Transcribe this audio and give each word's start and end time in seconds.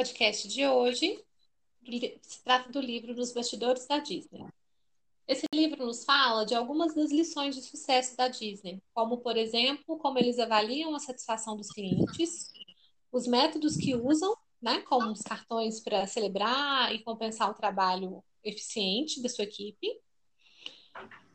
podcast 0.00 0.48
de 0.48 0.66
hoje 0.66 1.22
se 2.22 2.42
trata 2.42 2.72
do 2.72 2.80
livro 2.80 3.14
Nos 3.14 3.32
Bastidores 3.32 3.86
da 3.86 3.98
Disney. 3.98 4.46
Esse 5.28 5.44
livro 5.52 5.84
nos 5.84 6.06
fala 6.06 6.46
de 6.46 6.54
algumas 6.54 6.94
das 6.94 7.10
lições 7.10 7.54
de 7.54 7.60
sucesso 7.60 8.16
da 8.16 8.26
Disney, 8.26 8.82
como, 8.94 9.18
por 9.18 9.36
exemplo, 9.36 9.98
como 9.98 10.18
eles 10.18 10.38
avaliam 10.38 10.94
a 10.94 10.98
satisfação 10.98 11.54
dos 11.54 11.70
clientes, 11.70 12.50
os 13.12 13.26
métodos 13.26 13.76
que 13.76 13.94
usam, 13.94 14.34
né, 14.62 14.80
como 14.88 15.12
os 15.12 15.20
cartões 15.20 15.80
para 15.80 16.06
celebrar 16.06 16.94
e 16.94 17.04
compensar 17.04 17.50
o 17.50 17.54
trabalho 17.54 18.24
eficiente 18.42 19.20
da 19.20 19.28
sua 19.28 19.44
equipe, 19.44 19.86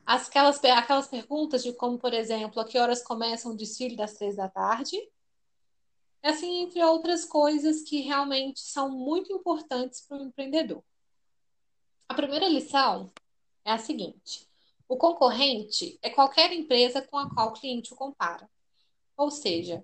aquelas, 0.03 0.59
aquelas 0.63 1.07
perguntas 1.07 1.61
de 1.61 1.71
como, 1.73 1.99
por 1.99 2.15
exemplo, 2.15 2.59
a 2.59 2.65
que 2.65 2.79
horas 2.79 3.03
começa 3.03 3.47
o 3.47 3.55
desfile 3.55 3.95
das 3.95 4.15
três 4.15 4.35
da 4.35 4.49
tarde, 4.49 4.97
assim, 6.29 6.63
entre 6.63 6.83
outras 6.83 7.23
coisas 7.25 7.83
que 7.83 8.01
realmente 8.01 8.59
são 8.59 8.89
muito 8.89 9.31
importantes 9.31 10.01
para 10.01 10.17
o 10.17 10.25
empreendedor. 10.25 10.83
A 12.09 12.13
primeira 12.13 12.47
lição 12.49 13.11
é 13.63 13.71
a 13.71 13.77
seguinte: 13.77 14.47
o 14.87 14.97
concorrente 14.97 15.97
é 16.01 16.09
qualquer 16.09 16.51
empresa 16.51 17.01
com 17.01 17.17
a 17.17 17.29
qual 17.29 17.49
o 17.49 17.53
cliente 17.53 17.93
o 17.93 17.95
compara. 17.95 18.49
Ou 19.17 19.31
seja, 19.31 19.83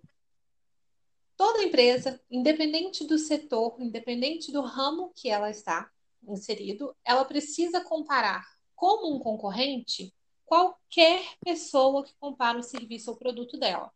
toda 1.37 1.63
empresa, 1.63 2.21
independente 2.29 3.05
do 3.05 3.17
setor, 3.17 3.75
independente 3.79 4.51
do 4.51 4.61
ramo 4.61 5.11
que 5.15 5.29
ela 5.29 5.49
está 5.49 5.89
inserido, 6.27 6.95
ela 7.03 7.25
precisa 7.25 7.81
comparar 7.81 8.45
como 8.75 9.15
um 9.15 9.19
concorrente 9.19 10.13
qualquer 10.45 11.23
pessoa 11.43 12.03
que 12.03 12.13
compara 12.19 12.59
o 12.59 12.63
serviço 12.63 13.11
ou 13.11 13.17
produto 13.17 13.57
dela. 13.57 13.91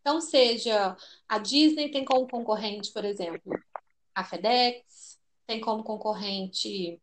Então, 0.00 0.20
seja 0.20 0.96
a 1.28 1.38
Disney 1.38 1.90
tem 1.90 2.04
como 2.04 2.28
concorrente, 2.28 2.92
por 2.92 3.04
exemplo, 3.04 3.52
a 4.14 4.24
FedEx, 4.24 5.18
tem 5.46 5.60
como 5.60 5.82
concorrente 5.82 7.00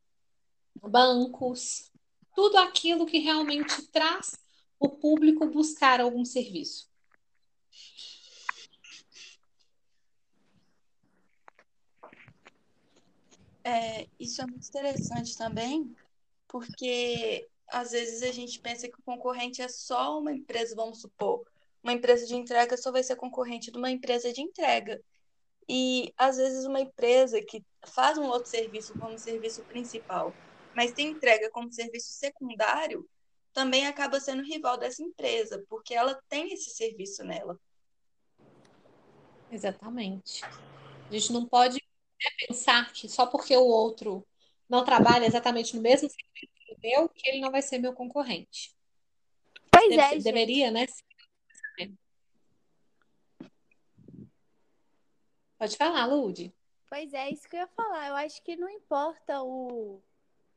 bancos, 0.81 1.91
tudo 2.35 2.57
aquilo 2.57 3.05
que 3.05 3.19
realmente 3.19 3.81
traz 3.87 4.37
o 4.79 4.89
público 4.89 5.47
buscar 5.47 6.01
algum 6.01 6.25
serviço. 6.25 6.89
É, 13.63 14.07
isso 14.19 14.41
é 14.41 14.45
muito 14.45 14.67
interessante 14.67 15.35
também, 15.35 15.95
porque 16.47 17.49
às 17.67 17.91
vezes 17.91 18.21
a 18.21 18.31
gente 18.31 18.59
pensa 18.59 18.87
que 18.87 18.99
o 18.99 19.03
concorrente 19.03 19.61
é 19.61 19.67
só 19.67 20.19
uma 20.19 20.31
empresa, 20.31 20.75
vamos 20.75 21.01
supor, 21.01 21.45
uma 21.85 21.93
empresa 21.93 22.25
de 22.25 22.35
entrega 22.35 22.75
só 22.75 22.91
vai 22.91 23.03
ser 23.03 23.15
concorrente 23.15 23.71
de 23.71 23.77
uma 23.77 23.91
empresa 23.91 24.33
de 24.33 24.41
entrega. 24.41 24.99
E 25.69 26.11
às 26.17 26.37
vezes 26.37 26.65
uma 26.65 26.81
empresa 26.81 27.39
que 27.41 27.63
faz 27.85 28.17
um 28.17 28.25
outro 28.25 28.49
serviço 28.49 28.97
como 28.97 29.19
serviço 29.19 29.63
principal, 29.65 30.33
mas 30.75 30.91
tem 30.93 31.09
entrega 31.09 31.49
como 31.51 31.71
serviço 31.71 32.11
secundário, 32.13 33.07
também 33.53 33.85
acaba 33.85 34.19
sendo 34.19 34.43
rival 34.43 34.77
dessa 34.77 35.03
empresa, 35.03 35.63
porque 35.69 35.93
ela 35.93 36.19
tem 36.27 36.51
esse 36.51 36.71
serviço 36.71 37.23
nela. 37.23 37.57
Exatamente. 39.51 40.43
A 40.43 41.11
gente 41.11 41.31
não 41.31 41.45
pode 41.45 41.79
pensar 42.47 42.91
que 42.91 43.07
só 43.07 43.27
porque 43.27 43.55
o 43.55 43.63
outro 43.63 44.25
não 44.67 44.83
trabalha 44.83 45.25
exatamente 45.25 45.75
no 45.75 45.83
mesmo 45.83 46.09
serviço 46.09 46.53
que 46.65 46.73
o 46.73 46.77
meu, 46.81 47.09
que 47.09 47.29
ele 47.29 47.41
não 47.41 47.51
vai 47.51 47.61
ser 47.61 47.77
meu 47.77 47.93
concorrente. 47.93 48.75
Pois 49.71 49.89
Deve, 49.89 50.15
é, 50.15 50.19
Deveria, 50.19 50.71
né? 50.71 50.87
Pode 55.65 55.77
falar, 55.77 56.05
Lude. 56.05 56.53
Pois 56.87 57.11
é, 57.11 57.31
isso 57.31 57.49
que 57.49 57.55
eu 57.55 57.61
ia 57.61 57.67
falar. 57.67 58.09
Eu 58.09 58.15
acho 58.15 58.39
que 58.43 58.55
não 58.55 58.69
importa 58.69 59.41
o, 59.41 59.99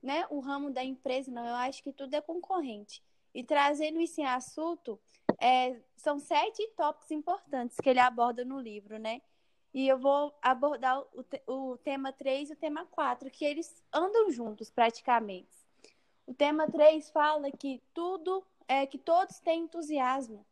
né, 0.02 0.26
o 0.28 0.38
ramo 0.38 0.70
da 0.70 0.84
empresa, 0.84 1.30
não. 1.30 1.46
Eu 1.46 1.54
acho 1.54 1.82
que 1.82 1.94
tudo 1.94 2.12
é 2.12 2.20
concorrente. 2.20 3.02
E 3.34 3.42
trazendo 3.42 3.98
isso 4.02 4.20
em 4.20 4.26
assunto, 4.26 5.00
é, 5.40 5.80
são 5.96 6.18
sete 6.18 6.62
tópicos 6.76 7.10
importantes 7.10 7.78
que 7.82 7.88
ele 7.88 8.00
aborda 8.00 8.44
no 8.44 8.60
livro, 8.60 8.98
né? 8.98 9.22
E 9.72 9.88
eu 9.88 9.98
vou 9.98 10.36
abordar 10.42 11.00
o, 11.00 11.24
o 11.46 11.78
tema 11.78 12.12
3 12.12 12.50
e 12.50 12.52
o 12.52 12.56
tema 12.56 12.84
4, 12.84 13.30
que 13.30 13.46
eles 13.46 13.82
andam 13.90 14.30
juntos 14.30 14.68
praticamente. 14.68 15.66
O 16.26 16.34
tema 16.34 16.70
3 16.70 17.08
fala 17.08 17.50
que 17.50 17.80
tudo 17.94 18.44
é 18.68 18.84
que 18.84 18.98
todos 18.98 19.40
têm 19.40 19.62
entusiasmo. 19.62 20.44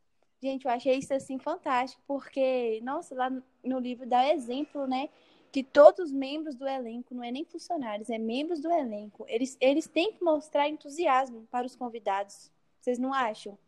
Gente, 0.47 0.65
eu 0.65 0.71
achei 0.71 0.97
isso 0.97 1.13
assim 1.13 1.41
fantástico, 1.41 2.01
porque, 2.07 2.81
nossa, 2.81 3.17
lá 3.17 3.29
no 3.65 3.81
livro 3.81 4.07
dá 4.07 4.33
exemplo, 4.33 4.87
né? 4.87 5.09
Que 5.51 5.65
todos 5.65 6.07
os 6.07 6.13
membros 6.13 6.55
do 6.55 6.69
elenco, 6.69 7.13
não 7.17 7.25
é 7.25 7.33
nem 7.33 7.45
funcionários, 7.45 8.09
é 8.11 8.17
membros 8.17 8.61
do 8.61 8.71
elenco, 8.71 9.25
eles, 9.27 9.57
eles 9.61 9.89
têm 9.89 10.13
que 10.13 10.23
mostrar 10.23 10.69
entusiasmo 10.69 11.49
para 11.51 11.67
os 11.67 11.75
convidados. 11.75 12.53
Vocês 12.81 12.97
não 12.97 13.13
acham 13.13 13.59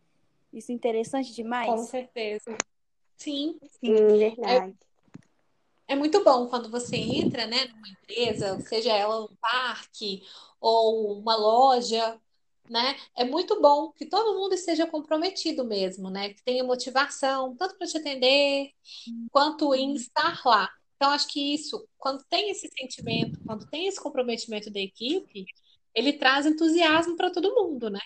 isso 0.52 0.70
interessante 0.70 1.34
demais? 1.34 1.68
Com 1.68 1.78
certeza. 1.78 2.56
Sim, 3.16 3.58
sim, 3.80 3.92
verdade. 4.16 4.76
É, 5.88 5.94
é 5.94 5.96
muito 5.96 6.22
bom 6.22 6.46
quando 6.46 6.70
você 6.70 6.94
entra, 6.94 7.44
né, 7.48 7.64
numa 7.64 7.88
empresa, 7.88 8.60
seja 8.60 8.92
ela 8.92 9.24
um 9.24 9.34
parque 9.40 10.22
ou 10.60 11.18
uma 11.18 11.34
loja, 11.34 12.20
né? 12.70 12.96
É 13.16 13.24
muito 13.24 13.60
bom 13.60 13.90
que 13.92 14.06
todo 14.06 14.38
mundo 14.38 14.54
esteja 14.54 14.86
comprometido 14.86 15.64
mesmo, 15.64 16.10
né? 16.10 16.34
Que 16.34 16.42
tenha 16.42 16.64
motivação, 16.64 17.56
tanto 17.56 17.76
para 17.76 17.86
te 17.86 17.98
atender, 17.98 18.72
quanto 19.30 19.74
em 19.74 19.94
estar 19.94 20.40
lá. 20.44 20.68
Então, 20.96 21.10
acho 21.10 21.28
que 21.28 21.54
isso, 21.54 21.88
quando 21.96 22.24
tem 22.24 22.50
esse 22.50 22.68
sentimento, 22.68 23.38
quando 23.46 23.66
tem 23.68 23.86
esse 23.86 24.00
comprometimento 24.00 24.70
da 24.70 24.80
equipe, 24.80 25.46
ele 25.94 26.12
traz 26.12 26.46
entusiasmo 26.46 27.16
para 27.16 27.30
todo 27.30 27.54
mundo, 27.54 27.88
né? 27.88 28.00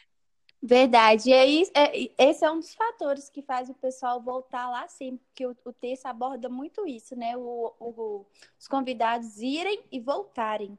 Verdade. 0.63 1.31
E 1.31 1.33
aí, 1.33 1.65
é, 1.75 2.09
esse 2.19 2.45
é 2.45 2.51
um 2.51 2.61
dos 2.61 2.73
fatores 2.75 3.29
que 3.29 3.43
faz 3.43 3.69
o 3.69 3.75
pessoal 3.75 4.21
voltar 4.21 4.71
lá 4.71 4.87
sempre, 4.87 5.25
porque 5.27 5.45
o, 5.45 5.57
o 5.65 5.73
texto 5.73 6.07
aborda 6.07 6.49
muito 6.49 6.87
isso, 6.87 7.17
né? 7.17 7.37
O, 7.37 7.73
o, 7.81 8.27
os 8.61 8.69
convidados 8.69 9.39
irem 9.39 9.83
e 9.91 9.99
voltarem. 9.99 10.79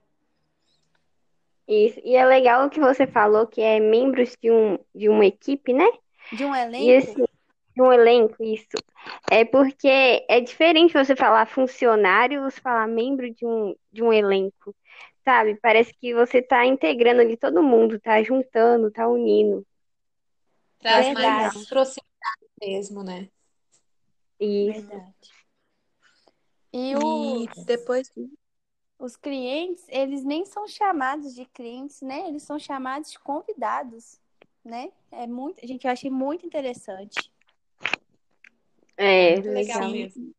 Isso. 1.67 1.99
E 2.03 2.15
é 2.15 2.25
legal 2.25 2.65
o 2.65 2.69
que 2.69 2.79
você 2.79 3.07
falou, 3.07 3.47
que 3.47 3.61
é 3.61 3.79
membros 3.79 4.35
de, 4.41 4.51
um, 4.51 4.77
de 4.93 5.09
uma 5.09 5.25
equipe, 5.25 5.73
né? 5.73 5.89
De 6.31 6.43
um 6.43 6.55
elenco? 6.55 6.83
E 6.83 6.89
esse, 6.89 7.15
de 7.15 7.81
um 7.81 7.91
elenco, 7.91 8.43
isso. 8.43 8.67
É 9.31 9.45
porque 9.45 10.25
é 10.27 10.39
diferente 10.39 10.93
você 10.93 11.15
falar 11.15 11.45
funcionário 11.45 12.39
e 12.39 12.51
você 12.51 12.59
falar 12.59 12.87
membro 12.87 13.33
de 13.33 13.45
um, 13.45 13.75
de 13.91 14.03
um 14.03 14.11
elenco. 14.11 14.75
Sabe? 15.23 15.55
Parece 15.55 15.93
que 15.93 16.13
você 16.13 16.41
tá 16.41 16.65
integrando 16.65 17.21
ali 17.21 17.37
todo 17.37 17.63
mundo, 17.63 17.99
tá 17.99 18.21
juntando, 18.21 18.91
tá 18.91 19.07
unindo. 19.07 19.65
Traz 20.79 21.05
Verdade. 21.05 21.55
mais 21.55 21.69
proximidade 21.69 22.51
mesmo, 22.61 23.03
né? 23.03 23.29
Isso. 24.37 24.81
Verdade. 24.81 25.13
E, 26.73 26.95
o... 26.95 27.43
e 27.43 27.65
depois 27.65 28.11
os 29.03 29.17
clientes, 29.17 29.83
eles 29.89 30.23
nem 30.23 30.45
são 30.45 30.65
chamados 30.65 31.35
de 31.35 31.45
clientes, 31.45 32.01
né? 32.01 32.25
Eles 32.25 32.43
são 32.43 32.57
chamados 32.57 33.11
de 33.11 33.19
convidados, 33.19 34.17
né? 34.63 34.93
É 35.11 35.27
muito, 35.27 35.59
gente, 35.67 35.85
eu 35.85 35.91
achei 35.91 36.09
muito 36.09 36.45
interessante. 36.45 37.29
É, 38.95 39.33
muito 39.33 39.49
legal 39.49 39.91
mesmo. 39.91 40.33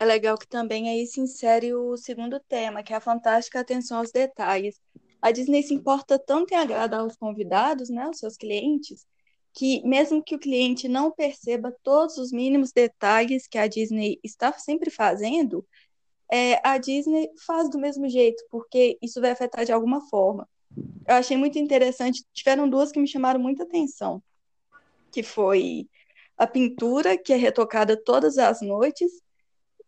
É 0.00 0.04
legal 0.04 0.36
que 0.36 0.48
também 0.48 0.90
aí 0.90 1.06
se 1.06 1.20
insere 1.20 1.72
o 1.72 1.96
segundo 1.96 2.40
tema, 2.40 2.82
que 2.82 2.92
é 2.92 2.96
a 2.96 3.00
fantástica 3.00 3.60
atenção 3.60 3.98
aos 3.98 4.10
detalhes. 4.10 4.80
A 5.22 5.30
Disney 5.30 5.62
se 5.62 5.72
importa 5.72 6.18
tanto 6.18 6.52
em 6.52 6.56
agradar 6.56 7.06
os 7.06 7.14
convidados, 7.14 7.88
né, 7.88 8.08
os 8.08 8.18
seus 8.18 8.36
clientes, 8.36 9.06
que 9.54 9.86
mesmo 9.86 10.22
que 10.22 10.34
o 10.34 10.38
cliente 10.38 10.88
não 10.88 11.12
perceba 11.12 11.72
todos 11.84 12.18
os 12.18 12.32
mínimos 12.32 12.72
detalhes 12.72 13.46
que 13.46 13.56
a 13.56 13.68
Disney 13.68 14.18
está 14.24 14.52
sempre 14.52 14.90
fazendo, 14.90 15.64
é, 16.30 16.60
a 16.66 16.78
Disney 16.78 17.30
faz 17.46 17.70
do 17.70 17.78
mesmo 17.78 18.08
jeito, 18.08 18.42
porque 18.50 18.98
isso 19.00 19.20
vai 19.20 19.30
afetar 19.30 19.64
de 19.64 19.72
alguma 19.72 20.00
forma. 20.08 20.48
Eu 21.06 21.14
achei 21.14 21.36
muito 21.36 21.58
interessante, 21.58 22.24
tiveram 22.32 22.68
duas 22.68 22.90
que 22.90 23.00
me 23.00 23.06
chamaram 23.06 23.40
muita 23.40 23.62
atenção, 23.62 24.22
que 25.10 25.22
foi 25.22 25.88
a 26.36 26.46
pintura, 26.46 27.16
que 27.16 27.32
é 27.32 27.36
retocada 27.36 27.96
todas 27.96 28.38
as 28.38 28.60
noites, 28.60 29.10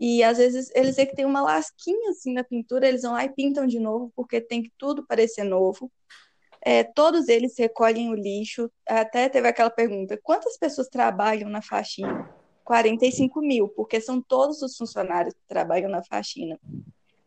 e 0.00 0.22
às 0.22 0.38
vezes 0.38 0.70
eles 0.74 0.96
é 0.96 1.04
que 1.04 1.16
tem 1.16 1.24
uma 1.24 1.42
lasquinha 1.42 2.10
assim 2.10 2.32
na 2.32 2.44
pintura, 2.44 2.86
eles 2.86 3.02
vão 3.02 3.12
lá 3.12 3.24
e 3.24 3.28
pintam 3.28 3.66
de 3.66 3.80
novo, 3.80 4.12
porque 4.14 4.40
tem 4.40 4.62
que 4.62 4.72
tudo 4.78 5.04
parecer 5.04 5.42
novo. 5.42 5.90
É, 6.60 6.84
todos 6.84 7.28
eles 7.28 7.56
recolhem 7.58 8.10
o 8.10 8.14
lixo. 8.14 8.70
Até 8.86 9.28
teve 9.28 9.48
aquela 9.48 9.70
pergunta: 9.70 10.18
quantas 10.22 10.56
pessoas 10.56 10.88
trabalham 10.88 11.48
na 11.48 11.62
faxina? 11.62 12.32
45 12.68 13.40
mil, 13.40 13.66
porque 13.70 13.98
são 13.98 14.20
todos 14.20 14.60
os 14.60 14.76
funcionários 14.76 15.32
que 15.32 15.40
trabalham 15.48 15.88
na 15.88 16.04
faxina. 16.04 16.60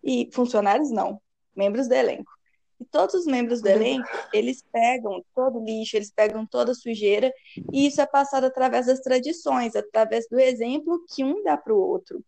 E 0.04 0.30
funcionários 0.32 0.92
não, 0.92 1.20
membros 1.56 1.88
do 1.88 1.96
elenco. 1.96 2.32
E 2.80 2.86
todos 2.86 3.16
os 3.16 3.26
membros 3.26 3.60
do 3.60 3.68
elenco, 3.68 4.08
eles 4.32 4.64
pegam 4.72 5.26
todo 5.34 5.60
o 5.60 5.66
lixo, 5.66 5.96
eles 5.96 6.12
pegam 6.12 6.46
toda 6.46 6.74
a 6.74 6.76
sujeira, 6.76 7.34
e 7.74 7.88
isso 7.88 8.00
é 8.00 8.06
passado 8.06 8.44
através 8.44 8.86
das 8.86 9.00
tradições, 9.00 9.76
através 9.76 10.28
do 10.30 10.40
exemplo 10.40 11.04
que 11.10 11.24
um 11.24 11.42
dá 11.42 11.58
para 11.58 11.74
o 11.74 11.80
outro. 11.80 12.24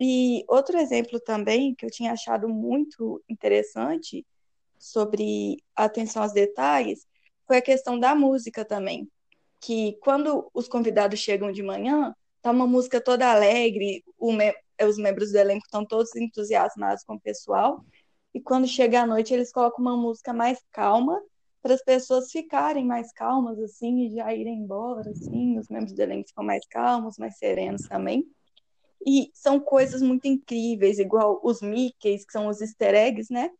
E 0.00 0.42
outro 0.48 0.78
exemplo 0.78 1.20
também 1.20 1.74
que 1.74 1.84
eu 1.84 1.90
tinha 1.90 2.12
achado 2.12 2.48
muito 2.48 3.22
interessante 3.28 4.24
sobre 4.78 5.62
atenção 5.74 6.22
aos 6.22 6.32
detalhes 6.32 7.06
foi 7.46 7.58
a 7.58 7.62
questão 7.62 8.00
da 8.00 8.14
música 8.14 8.64
também. 8.64 9.06
Que 9.60 9.98
quando 10.00 10.50
os 10.54 10.66
convidados 10.68 11.18
chegam 11.18 11.52
de 11.52 11.62
manhã, 11.62 12.14
tá 12.46 12.52
uma 12.52 12.66
música 12.66 13.00
toda 13.00 13.28
alegre, 13.28 14.04
me 14.20 14.54
os 14.86 14.98
membros 14.98 15.32
do 15.32 15.38
elenco 15.38 15.64
estão 15.64 15.84
todos 15.84 16.14
entusiasmados 16.14 17.02
com 17.02 17.14
o 17.14 17.20
pessoal, 17.20 17.84
e 18.32 18.40
quando 18.40 18.68
chega 18.68 19.00
a 19.00 19.06
noite 19.06 19.34
eles 19.34 19.50
colocam 19.50 19.84
uma 19.84 19.96
música 19.96 20.32
mais 20.32 20.62
calma 20.70 21.20
para 21.60 21.74
as 21.74 21.82
pessoas 21.82 22.30
ficarem 22.30 22.84
mais 22.84 23.12
calmas 23.12 23.58
assim 23.58 24.06
e 24.06 24.14
já 24.14 24.32
irem 24.32 24.60
embora 24.60 25.10
assim, 25.10 25.58
os 25.58 25.68
membros 25.68 25.92
do 25.92 26.00
elenco 26.00 26.28
ficam 26.28 26.44
mais 26.44 26.64
calmos, 26.68 27.18
mais 27.18 27.36
serenos 27.36 27.82
também. 27.88 28.24
E 29.04 29.30
são 29.34 29.58
coisas 29.58 30.00
muito 30.00 30.28
incríveis, 30.28 31.00
igual 31.00 31.40
os 31.42 31.60
Mickeys, 31.60 32.24
que 32.24 32.32
são 32.32 32.46
os 32.46 32.60
easter 32.60 32.94
eggs, 32.94 33.32
né? 33.32 33.50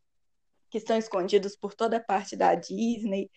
Que 0.70 0.78
estão 0.78 0.96
escondidos 0.96 1.56
por 1.56 1.74
toda 1.74 1.98
parte 1.98 2.36
da 2.36 2.54
Disney. 2.54 3.30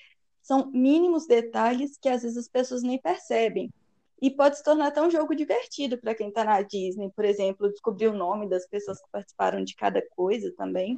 São 0.44 0.70
mínimos 0.72 1.26
detalhes 1.26 1.98
que 1.98 2.10
às 2.10 2.22
vezes 2.22 2.38
as 2.38 2.48
pessoas 2.48 2.84
nem 2.84 3.00
percebem. 3.00 3.72
E 4.22 4.30
pode 4.30 4.58
se 4.58 4.64
tornar 4.64 4.88
até 4.88 5.02
um 5.02 5.10
jogo 5.10 5.34
divertido 5.34 5.98
para 5.98 6.14
quem 6.14 6.30
está 6.30 6.44
na 6.44 6.62
Disney, 6.62 7.10
por 7.16 7.24
exemplo, 7.24 7.70
descobrir 7.70 8.08
o 8.08 8.16
nome 8.16 8.50
das 8.50 8.68
pessoas 8.68 9.00
que 9.02 9.10
participaram 9.12 9.64
de 9.64 9.76
cada 9.76 10.02
coisa 10.16 10.54
também. 10.58 10.98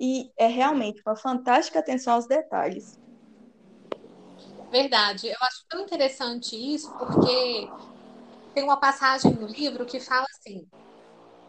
E 0.00 0.30
é 0.38 0.46
realmente 0.46 1.02
uma 1.04 1.16
fantástica 1.16 1.78
atenção 1.78 2.14
aos 2.14 2.26
detalhes. 2.26 2.98
Verdade. 4.70 5.28
Eu 5.28 5.36
acho 5.40 5.64
tão 5.68 5.82
interessante 5.82 6.54
isso, 6.56 6.90
porque 6.96 7.68
tem 8.54 8.64
uma 8.64 8.78
passagem 8.78 9.32
no 9.32 9.46
livro 9.46 9.84
que 9.84 10.00
fala 10.00 10.26
assim, 10.38 10.66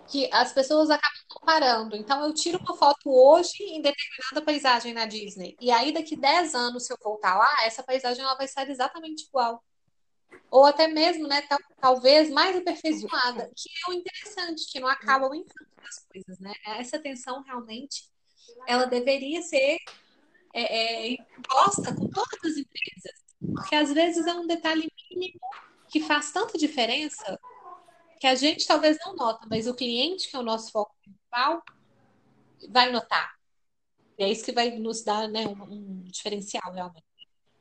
que 0.08 0.30
as 0.34 0.52
pessoas 0.52 0.90
acabam 0.90 1.22
comparando. 1.30 1.96
Então, 1.96 2.26
eu 2.26 2.34
tiro 2.34 2.60
uma 2.60 2.76
foto 2.76 3.10
hoje 3.10 3.64
em 3.64 3.82
determinada 3.82 4.42
paisagem 4.44 4.94
na 4.94 5.06
Disney. 5.06 5.56
E 5.62 5.70
aí, 5.72 5.94
daqui 5.94 6.16
10 6.16 6.56
anos, 6.56 6.86
se 6.86 6.94
eu 6.94 6.98
voltar 7.02 7.38
lá, 7.38 7.66
essa 7.66 7.84
paisagem 7.84 8.24
ela 8.24 8.36
vai 8.36 8.48
ser 8.48 8.70
exatamente 8.70 9.26
igual. 9.28 9.64
Ou 10.52 10.66
até 10.66 10.88
mesmo, 10.88 11.28
né, 11.28 11.44
talvez 11.80 12.30
mais 12.30 12.56
aperfeiçoada, 12.56 13.52
que 13.56 13.70
é 13.70 13.92
o 13.92 13.94
interessante, 13.94 14.72
que 14.72 14.80
não 14.80 14.88
acaba 14.88 15.30
o 15.30 15.36
encanto 15.36 15.70
das 15.82 16.06
coisas, 16.12 16.40
né? 16.40 16.54
Essa 16.66 16.98
atenção 16.98 17.44
realmente, 17.44 18.10
ela 18.68 18.86
deveria 18.86 19.42
ser 19.42 19.78
é, 20.54 21.12
é, 21.12 21.18
imposta 21.38 21.94
com 21.96 22.08
todas 22.10 22.40
as 22.44 22.58
empresas. 22.58 23.20
Porque 23.54 23.76
às 23.76 23.94
vezes 23.94 24.26
é 24.26 24.34
um 24.34 24.48
detalhe 24.48 24.92
mínimo 25.10 25.40
que 25.88 26.00
faz 26.00 26.32
tanta 26.32 26.58
diferença 26.58 27.40
que 28.20 28.28
a 28.28 28.36
gente 28.36 28.68
talvez 28.68 28.98
não 29.06 29.16
nota, 29.16 29.48
mas 29.50 29.66
o 29.66 29.74
cliente, 29.74 30.30
que 30.30 30.36
é 30.36 30.40
o 30.40 30.44
nosso 30.44 30.72
foco 30.72 30.94
principal, 31.02 31.64
vai 32.70 32.92
notar. 32.92 33.34
E 34.18 34.24
é 34.24 34.30
isso 34.30 34.44
que 34.44 34.52
vai 34.52 34.72
nos 34.72 35.04
dar 35.04 35.28
né, 35.30 35.48
um, 35.48 35.64
um 35.64 36.04
diferencial, 36.04 36.74
realmente. 36.74 37.09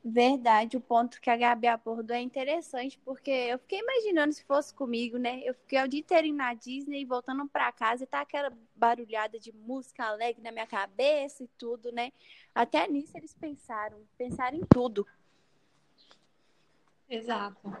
Verdade, 0.03 0.77
o 0.77 0.81
ponto 0.81 1.19
que 1.19 1.29
a 1.29 1.35
Gabi 1.35 1.67
abordou 1.67 2.15
é 2.15 2.21
interessante, 2.21 2.97
porque 3.03 3.29
eu 3.29 3.59
fiquei 3.59 3.79
imaginando 3.79 4.33
se 4.33 4.43
fosse 4.45 4.73
comigo, 4.73 5.17
né? 5.17 5.41
Eu 5.43 5.53
fiquei 5.53 5.81
o 5.83 5.87
dia 5.89 5.99
inteiro 5.99 6.33
na 6.33 6.53
Disney, 6.53 7.03
voltando 7.03 7.45
para 7.49 7.71
casa 7.73 8.05
e 8.05 8.07
tá 8.07 8.21
aquela 8.21 8.51
barulhada 8.75 9.37
de 9.37 9.51
música 9.51 10.05
alegre 10.05 10.41
na 10.41 10.53
minha 10.53 10.65
cabeça 10.65 11.43
e 11.43 11.47
tudo, 11.57 11.91
né? 11.91 12.13
Até 12.55 12.87
nisso 12.87 13.17
eles 13.17 13.33
pensaram, 13.33 13.97
pensaram 14.17 14.57
em 14.57 14.65
tudo. 14.73 15.05
Exato. 17.09 17.75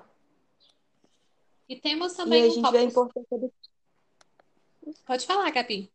E 1.69 1.79
temos 1.79 2.13
também 2.13 2.43
e 2.43 2.47
a 2.47 2.49
gente 2.49 2.67
um 2.67 2.71
vê 2.71 2.79
a 2.79 2.83
importância 2.83 3.37
do... 3.37 3.53
Pode 5.05 5.25
falar, 5.25 5.49
Gabi. 5.51 5.89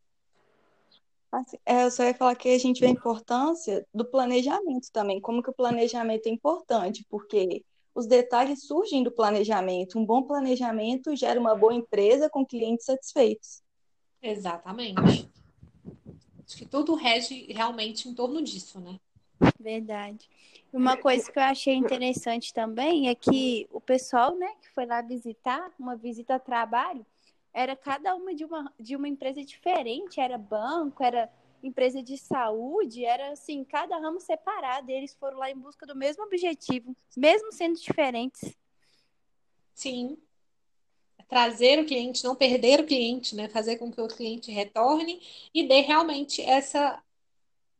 Assim, 1.40 1.56
é, 1.66 1.84
eu 1.84 1.90
só 1.90 2.04
ia 2.04 2.14
falar 2.14 2.36
que 2.36 2.48
a 2.48 2.58
gente 2.58 2.80
vê 2.80 2.86
a 2.86 2.90
importância 2.90 3.86
do 3.92 4.04
planejamento 4.04 4.90
também, 4.92 5.20
como 5.20 5.42
que 5.42 5.50
o 5.50 5.54
planejamento 5.54 6.26
é 6.26 6.30
importante, 6.30 7.04
porque 7.08 7.64
os 7.94 8.06
detalhes 8.06 8.66
surgem 8.66 9.02
do 9.02 9.10
planejamento. 9.10 9.98
Um 9.98 10.04
bom 10.04 10.22
planejamento 10.22 11.14
gera 11.16 11.38
uma 11.38 11.54
boa 11.54 11.74
empresa 11.74 12.30
com 12.30 12.44
clientes 12.46 12.86
satisfeitos. 12.86 13.62
Exatamente. 14.22 15.28
Acho 16.46 16.56
que 16.56 16.66
tudo 16.66 16.94
rege 16.94 17.46
realmente 17.52 18.08
em 18.08 18.14
torno 18.14 18.42
disso, 18.42 18.80
né? 18.80 18.98
Verdade. 19.58 20.28
Uma 20.72 20.96
coisa 20.96 21.30
que 21.30 21.38
eu 21.38 21.42
achei 21.42 21.74
interessante 21.74 22.52
também 22.52 23.08
é 23.08 23.14
que 23.14 23.66
o 23.72 23.80
pessoal, 23.80 24.36
né, 24.36 24.48
que 24.60 24.68
foi 24.70 24.86
lá 24.86 25.00
visitar, 25.02 25.72
uma 25.78 25.96
visita 25.96 26.34
a 26.34 26.38
trabalho, 26.38 27.04
era 27.54 27.76
cada 27.76 28.16
uma 28.16 28.34
de 28.34 28.44
uma, 28.44 28.74
de 28.78 28.96
uma 28.96 29.06
empresa 29.06 29.42
diferente, 29.44 30.20
era 30.20 30.36
banco, 30.36 31.02
era 31.04 31.32
empresa 31.62 32.02
de 32.02 32.18
saúde, 32.18 33.04
era 33.04 33.32
assim, 33.32 33.64
cada 33.64 33.96
ramo 33.96 34.20
separado, 34.20 34.90
eles 34.90 35.14
foram 35.14 35.38
lá 35.38 35.48
em 35.50 35.56
busca 35.56 35.86
do 35.86 35.94
mesmo 35.94 36.24
objetivo, 36.24 36.94
mesmo 37.16 37.52
sendo 37.52 37.78
diferentes. 37.78 38.54
Sim. 39.72 40.18
Trazer 41.28 41.78
o 41.78 41.86
cliente, 41.86 42.22
não 42.24 42.34
perder 42.34 42.80
o 42.80 42.86
cliente, 42.86 43.34
né? 43.34 43.48
Fazer 43.48 43.76
com 43.76 43.90
que 43.90 44.00
o 44.00 44.08
cliente 44.08 44.50
retorne 44.50 45.22
e 45.54 45.66
dê 45.66 45.80
realmente 45.80 46.42
essa 46.42 47.02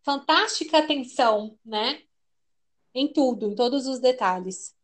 fantástica 0.02 0.78
atenção, 0.78 1.58
né? 1.64 2.02
Em 2.94 3.12
tudo, 3.12 3.50
em 3.50 3.54
todos 3.54 3.86
os 3.86 3.98
detalhes. 3.98 4.74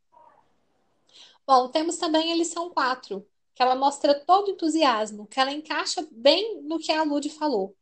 Bom, 1.46 1.68
temos 1.68 1.96
também 1.96 2.32
a 2.32 2.36
lição 2.36 2.70
4, 2.70 3.26
que 3.54 3.62
ela 3.62 3.74
mostra 3.74 4.14
todo 4.14 4.50
entusiasmo, 4.50 5.26
que 5.26 5.40
ela 5.40 5.52
encaixa 5.52 6.06
bem 6.10 6.62
no 6.62 6.78
que 6.78 6.92
a 6.92 7.02
Lud 7.02 7.28
falou. 7.30 7.74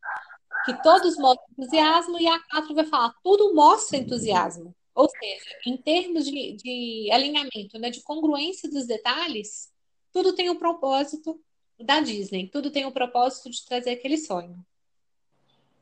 Que 0.65 0.83
todos 0.83 1.17
mostram 1.17 1.47
entusiasmo 1.53 2.21
e 2.21 2.27
a 2.27 2.39
4 2.51 2.75
vai 2.75 2.85
falar, 2.85 3.15
tudo 3.23 3.55
mostra 3.55 3.97
entusiasmo. 3.97 4.75
Ou 4.95 5.09
seja, 5.09 5.51
em 5.67 5.77
termos 5.77 6.25
de, 6.25 6.57
de 6.57 7.09
alinhamento, 7.13 7.79
né, 7.79 7.91
de 7.91 8.03
congruência 8.03 8.69
dos 8.69 8.87
detalhes, 8.87 9.73
tudo 10.13 10.35
tem 10.35 10.51
o 10.51 10.55
um 10.55 10.59
propósito 10.59 11.41
da 11.79 12.01
Disney, 12.01 12.49
tudo 12.49 12.71
tem 12.71 12.85
o 12.85 12.89
um 12.89 12.93
propósito 12.93 13.49
de 13.49 13.65
trazer 13.65 13.91
aquele 13.91 14.19
sonho. 14.19 14.59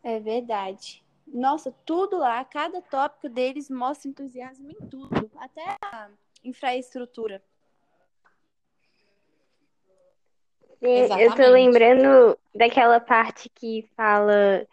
É 0.03 0.21
verdade. 0.21 1.03
Nossa, 1.27 1.75
tudo 1.85 2.19
lá, 2.19 2.45
cada 2.45 2.81
tópico 2.81 3.29
deles 3.29 3.69
mostra 3.69 4.09
entusiasmo 4.09 4.71
em 4.71 4.89
tudo, 4.89 5.31
até 5.37 5.77
a 5.83 6.11
infraestrutura. 6.45 7.43
Sim, 10.83 11.21
eu 11.21 11.35
tô 11.35 11.43
lembrando 11.49 12.39
daquela 12.55 13.01
parte 13.01 13.51
que 13.55 13.85
fala 13.97 14.67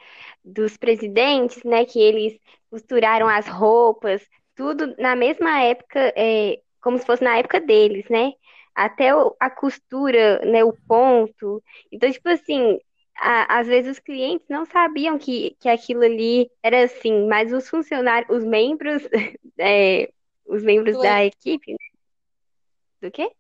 dos 0.44 0.78
presidentes, 0.78 1.64
né? 1.64 1.86
Que 1.86 2.00
eles 2.00 2.40
costuraram 2.70 3.28
as 3.28 3.48
roupas, 3.48 4.22
tudo 4.56 4.96
na 4.98 5.16
mesma 5.16 5.62
época, 5.62 6.00
é, 6.16 6.60
como 6.82 6.98
se 6.98 7.06
fosse 7.06 7.24
na 7.24 7.38
época 7.38 7.60
deles, 7.60 8.06
né? 8.10 8.34
Até 8.76 9.10
a 9.40 9.50
costura, 9.50 10.40
né? 10.46 10.64
O 10.64 10.74
ponto. 10.88 11.64
Então, 11.92 12.12
tipo 12.12 12.28
assim, 12.30 12.80
a, 13.16 13.60
às 13.60 13.68
vezes 13.68 13.92
os 13.94 14.00
clientes 14.00 14.48
não 14.50 14.66
sabiam 14.66 15.18
que, 15.18 15.56
que 15.60 15.70
aquilo 15.70 16.04
ali 16.04 16.50
era 16.62 16.84
assim, 16.84 17.28
mas 17.28 17.54
os 17.54 17.70
funcionários, 17.70 18.36
os 18.36 18.44
membros, 18.44 19.04
é, 19.58 20.12
os 20.46 20.64
membros 20.64 20.96
Do 20.96 21.02
da 21.02 21.24
equipe. 21.24 21.72
Né? 21.72 21.78
Do 23.02 23.12
quê? 23.12 23.32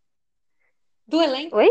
Do 1.08 1.22
elenco. 1.22 1.58
Oi? 1.58 1.70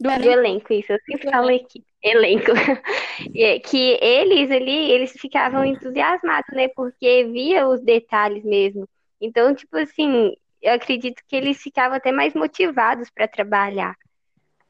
Do, 0.00 0.08
do 0.22 0.30
elenco, 0.30 0.72
isso, 0.72 0.92
eu 0.92 0.98
sempre 1.04 1.30
falo 1.30 1.54
aqui, 1.54 1.84
elenco. 2.02 2.52
É, 3.34 3.58
que 3.58 3.98
eles 4.00 4.48
ali, 4.48 4.92
eles 4.92 5.10
ficavam 5.10 5.64
entusiasmados, 5.64 6.54
né? 6.54 6.68
Porque 6.68 7.24
via 7.24 7.66
os 7.66 7.80
detalhes 7.80 8.44
mesmo. 8.44 8.88
Então, 9.20 9.52
tipo 9.52 9.76
assim, 9.76 10.36
eu 10.62 10.72
acredito 10.72 11.20
que 11.26 11.34
eles 11.34 11.58
ficavam 11.58 11.96
até 11.96 12.12
mais 12.12 12.32
motivados 12.32 13.10
para 13.10 13.26
trabalhar, 13.26 13.96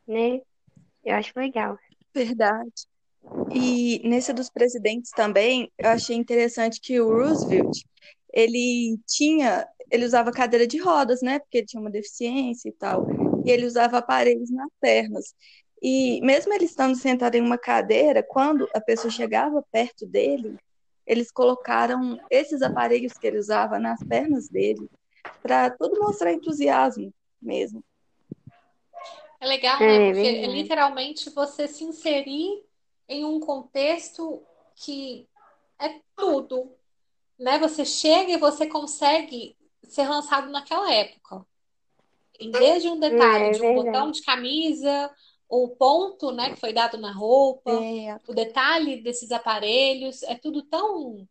né? 0.06 0.40
Eu 1.04 1.14
acho 1.14 1.32
legal. 1.36 1.78
Verdade. 2.14 2.86
E 3.52 4.00
nesse 4.02 4.32
dos 4.32 4.48
presidentes 4.48 5.10
também, 5.10 5.70
eu 5.76 5.90
achei 5.90 6.16
interessante 6.16 6.80
que 6.80 6.98
o 6.98 7.08
Roosevelt, 7.12 7.82
ele 8.32 8.98
tinha, 9.06 9.66
ele 9.90 10.06
usava 10.06 10.32
cadeira 10.32 10.66
de 10.66 10.78
rodas, 10.78 11.20
né? 11.20 11.38
Porque 11.38 11.58
ele 11.58 11.66
tinha 11.66 11.82
uma 11.82 11.90
deficiência 11.90 12.70
e 12.70 12.72
tal 12.72 13.06
e 13.48 13.50
ele 13.50 13.66
usava 13.66 13.98
aparelhos 13.98 14.50
nas 14.50 14.70
pernas. 14.78 15.34
E 15.80 16.20
mesmo 16.20 16.52
ele 16.52 16.64
estando 16.64 16.96
sentado 16.96 17.34
em 17.34 17.40
uma 17.40 17.56
cadeira, 17.56 18.22
quando 18.22 18.68
a 18.74 18.80
pessoa 18.80 19.10
chegava 19.10 19.64
perto 19.72 20.04
dele, 20.04 20.56
eles 21.06 21.30
colocaram 21.30 22.20
esses 22.30 22.60
aparelhos 22.60 23.14
que 23.14 23.26
ele 23.26 23.38
usava 23.38 23.78
nas 23.78 24.02
pernas 24.04 24.48
dele, 24.48 24.90
para 25.42 25.70
tudo 25.70 25.98
mostrar 26.00 26.32
entusiasmo 26.32 27.12
mesmo. 27.40 27.82
É 29.40 29.46
legal, 29.46 29.78
né? 29.78 30.08
É, 30.08 30.12
Porque 30.12 30.28
é 30.28 30.46
literalmente 30.46 31.30
você 31.30 31.66
se 31.66 31.84
inserir 31.84 32.64
em 33.08 33.24
um 33.24 33.40
contexto 33.40 34.42
que 34.74 35.26
é 35.80 36.00
tudo, 36.14 36.72
né? 37.38 37.58
Você 37.60 37.84
chega 37.84 38.32
e 38.32 38.36
você 38.36 38.66
consegue 38.66 39.56
ser 39.84 40.08
lançado 40.08 40.50
naquela 40.50 40.92
época. 40.92 41.46
Desde 42.38 42.88
um 42.88 42.98
detalhe 42.98 43.48
é, 43.48 43.50
de 43.50 43.58
um 43.58 43.74
verdade. 43.74 43.86
botão 43.86 44.10
de 44.10 44.22
camisa 44.22 45.10
o 45.48 45.68
ponto, 45.70 46.30
né, 46.30 46.50
que 46.50 46.60
foi 46.60 46.72
dado 46.72 46.98
na 46.98 47.10
roupa, 47.10 47.72
É, 47.72 48.18
o 48.28 48.34
detalhe 48.34 49.00
desses 49.02 49.32
aparelhos, 49.32 50.22
é 50.24 50.34
tudo 50.34 50.62
tão 50.62 51.26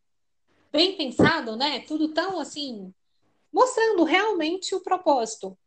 bem 0.71 0.97
pensado, 0.97 1.55
né? 1.55 1.79
Tudo 1.81 2.09
tão 2.09 2.39
assim, 2.39 2.93
mostrando 3.53 4.03
realmente 4.03 4.73
o 4.73 4.81
propósito. 4.81 5.57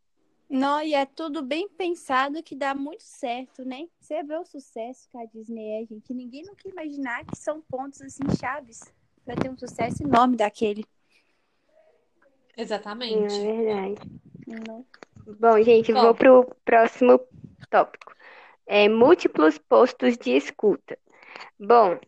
Não, 0.48 0.82
e 0.82 0.94
é 0.94 1.06
tudo 1.06 1.42
bem 1.42 1.68
pensado 1.68 2.42
que 2.42 2.56
dá 2.56 2.74
muito 2.74 3.04
certo, 3.04 3.64
né? 3.64 3.86
Você 4.00 4.20
vê 4.24 4.36
o 4.36 4.44
sucesso 4.44 5.08
que 5.08 5.16
a 5.16 5.24
Disney 5.24 5.82
é, 5.82 5.86
gente. 5.86 6.12
Ninguém 6.12 6.42
nunca 6.42 6.66
ia 6.66 6.72
imaginar 6.72 7.24
que 7.24 7.36
são 7.36 7.60
pontos 7.62 8.02
assim 8.02 8.24
chaves 8.38 8.80
para 9.24 9.36
ter 9.36 9.48
um 9.48 9.56
sucesso 9.56 10.02
enorme 10.02 10.36
daquele. 10.36 10.84
É 12.56 12.62
Exatamente. 12.62 13.40
verdade. 13.40 14.00
Não. 14.66 14.84
Bom, 15.26 15.62
gente, 15.62 15.92
Bom. 15.92 16.00
vou 16.00 16.14
pro 16.14 16.56
próximo 16.64 17.20
tópico. 17.70 18.12
É, 18.66 18.88
múltiplos 18.88 19.58
postos 19.58 20.16
de 20.16 20.36
escuta. 20.36 20.98
Bom, 21.58 21.98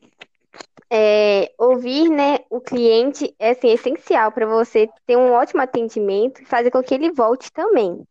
é, 0.90 1.52
ouvir, 1.58 2.08
né, 2.08 2.40
o 2.50 2.60
cliente 2.60 3.34
é 3.38 3.50
assim, 3.50 3.70
essencial 3.70 4.30
para 4.30 4.46
você 4.46 4.88
ter 5.06 5.16
um 5.16 5.32
ótimo 5.32 5.62
atendimento 5.62 6.42
e 6.42 6.44
fazer 6.44 6.70
com 6.70 6.82
que 6.82 6.94
ele 6.94 7.10
volte 7.12 7.50
também. 7.52 8.06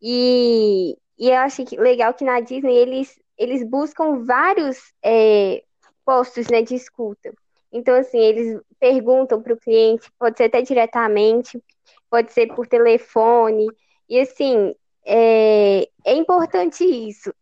E, 0.00 0.96
e 1.18 1.30
eu 1.30 1.36
acho 1.38 1.64
que 1.64 1.76
legal 1.76 2.14
que 2.14 2.24
na 2.24 2.40
Disney 2.40 2.76
eles, 2.76 3.20
eles 3.36 3.62
buscam 3.68 4.24
vários 4.24 4.78
é, 5.02 5.62
postos, 6.04 6.46
né, 6.48 6.62
de 6.62 6.74
escuta. 6.74 7.32
Então, 7.72 7.96
assim, 7.96 8.18
eles 8.18 8.60
perguntam 8.78 9.42
para 9.42 9.52
o 9.52 9.58
cliente, 9.58 10.08
pode 10.16 10.36
ser 10.36 10.44
até 10.44 10.62
diretamente, 10.62 11.60
pode 12.08 12.32
ser 12.32 12.46
por 12.54 12.68
telefone. 12.68 13.66
E, 14.08 14.20
assim, 14.20 14.74
é, 15.04 15.88
é 16.04 16.14
importante 16.14 16.84
isso, 16.84 17.32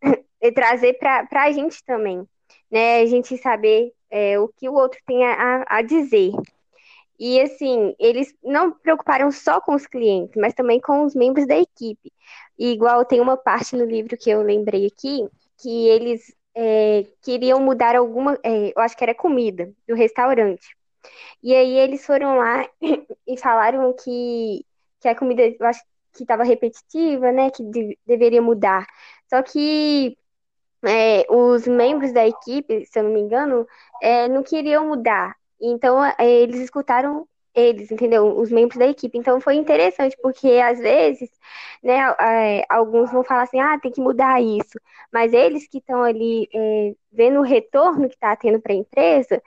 e 0.41 0.51
trazer 0.53 0.95
para 0.95 1.27
a 1.33 1.53
gente 1.53 1.83
também, 1.85 2.27
né? 2.71 3.01
A 3.01 3.07
gente 3.07 3.37
saber 3.39 3.93
é, 4.11 4.39
o 4.39 4.49
que 4.49 4.69
o 4.69 4.75
outro 4.75 5.01
tem 5.07 5.25
a, 5.25 5.65
a 5.67 5.83
dizer. 5.83 6.33
E, 7.19 7.41
assim, 7.41 7.95
eles 7.99 8.35
não 8.43 8.73
preocuparam 8.73 9.31
só 9.31 9.61
com 9.61 9.75
os 9.75 9.87
clientes, 9.87 10.35
mas 10.37 10.55
também 10.55 10.81
com 10.81 11.05
os 11.05 11.15
membros 11.15 11.47
da 11.47 11.57
equipe. 11.57 12.13
E, 12.59 12.73
igual 12.73 13.05
tem 13.05 13.21
uma 13.21 13.37
parte 13.37 13.77
no 13.77 13.85
livro 13.85 14.17
que 14.17 14.31
eu 14.31 14.43
lembrei 14.43 14.87
aqui, 14.87 15.29
que 15.59 15.89
eles 15.89 16.35
é, 16.55 17.07
queriam 17.23 17.61
mudar 17.61 17.97
alguma, 17.97 18.39
é, 18.43 18.73
eu 18.77 18.83
acho 18.83 18.97
que 18.97 19.05
era 19.05 19.15
comida 19.15 19.73
do 19.87 19.95
restaurante. 19.95 20.77
E 21.43 21.55
aí 21.55 21.79
eles 21.79 22.05
foram 22.05 22.37
lá 22.39 22.69
e 23.27 23.37
falaram 23.37 23.93
que, 23.95 24.65
que 25.01 25.09
a 25.09 25.15
comida, 25.15 25.43
eu 25.43 25.67
acho 25.67 25.83
que 26.15 26.23
estava 26.25 26.45
repetitiva, 26.45 27.33
né, 27.33 27.51
que 27.51 27.63
de- 27.65 27.99
deveria 28.07 28.43
mudar. 28.43 28.87
Só 29.29 29.43
que 29.43 30.17
é, 30.85 31.25
os 31.31 31.67
membros 31.67 32.13
da 32.13 32.27
equipe, 32.27 32.85
se 32.87 32.99
eu 32.99 33.05
não 33.05 33.13
me 33.13 33.21
engano, 33.21 33.67
é, 34.03 34.29
não 34.29 34.43
queriam 34.43 34.87
mudar. 34.89 35.35
Então, 35.61 36.05
é, 36.05 36.15
eles 36.29 36.61
escutaram 36.61 37.27
eles, 37.55 37.91
entendeu? 37.91 38.37
Os 38.39 38.51
membros 38.51 38.79
da 38.79 38.87
equipe. 38.87 39.17
Então, 39.19 39.41
foi 39.41 39.55
interessante, 39.57 40.17
porque 40.23 40.49
às 40.65 40.79
vezes, 40.81 41.31
né, 41.83 41.99
é, 42.21 42.65
alguns 42.69 43.13
vão 43.13 43.23
falar 43.25 43.43
assim, 43.45 43.61
ah, 43.61 43.79
tem 43.79 43.93
que 43.93 44.01
mudar 44.01 44.41
isso. 44.43 44.79
Mas 45.13 45.33
eles 45.33 45.69
que 45.69 45.79
estão 45.79 46.03
ali 46.03 46.49
é, 46.55 46.95
vendo 47.13 47.41
o 47.41 47.43
retorno 47.43 48.09
que 48.09 48.15
está 48.15 48.35
tendo 48.37 48.61
para 48.61 48.73
a 48.73 48.77
empresa, 48.77 49.43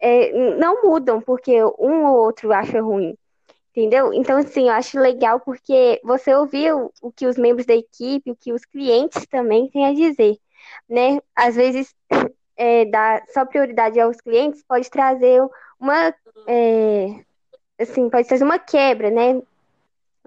é, 0.00 0.32
não 0.56 0.82
mudam, 0.84 1.20
porque 1.20 1.62
um 1.78 2.04
ou 2.06 2.16
outro 2.18 2.52
acha 2.52 2.80
ruim. 2.80 3.16
Entendeu? 3.70 4.12
Então, 4.12 4.36
assim, 4.36 4.68
eu 4.68 4.74
acho 4.74 4.98
legal 4.98 5.38
porque 5.40 6.00
você 6.02 6.34
ouviu 6.34 6.92
o 7.00 7.12
que 7.12 7.26
os 7.26 7.36
membros 7.36 7.66
da 7.66 7.74
equipe, 7.74 8.30
o 8.30 8.36
que 8.36 8.52
os 8.52 8.64
clientes 8.64 9.24
também 9.26 9.70
têm 9.70 9.86
a 9.86 9.94
dizer, 9.94 10.36
né? 10.88 11.20
Às 11.36 11.54
vezes, 11.54 11.94
é, 12.56 12.84
dar 12.86 13.22
só 13.28 13.44
prioridade 13.44 14.00
aos 14.00 14.20
clientes 14.20 14.64
pode 14.66 14.90
trazer 14.90 15.40
uma, 15.78 16.12
é, 16.48 17.24
assim, 17.78 18.10
pode 18.10 18.26
trazer 18.26 18.42
uma 18.44 18.58
quebra, 18.58 19.08
né? 19.08 19.40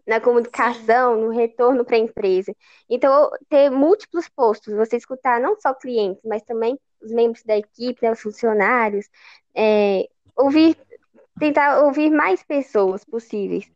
Na 0.07 0.21
comunicação, 0.21 1.17
no 1.17 1.29
retorno 1.29 1.83
para 1.83 1.97
a 1.97 1.99
empresa. 1.99 2.53
Então, 2.89 3.29
ter 3.49 3.69
múltiplos 3.69 4.29
postos, 4.29 4.73
você 4.73 4.97
escutar 4.97 5.39
não 5.41 5.59
só 5.59 5.73
clientes, 5.73 6.21
mas 6.25 6.41
também 6.43 6.79
os 7.01 7.11
membros 7.11 7.43
da 7.43 7.57
equipe, 7.57 7.99
né, 8.01 8.11
os 8.11 8.21
funcionários, 8.21 9.09
é, 9.55 10.07
ouvir 10.35 10.77
tentar 11.39 11.83
ouvir 11.83 12.09
mais 12.09 12.43
pessoas 12.43 13.03
possíveis. 13.03 13.69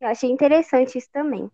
Eu 0.00 0.08
achei 0.08 0.30
interessante 0.30 0.98
isso 0.98 1.08
também. 1.12 1.50